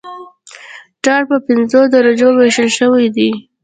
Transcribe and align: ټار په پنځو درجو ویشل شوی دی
ټار 1.03 1.21
په 1.29 1.37
پنځو 1.47 1.81
درجو 1.93 2.29
ویشل 2.33 2.69
شوی 2.77 3.05
دی 3.15 3.29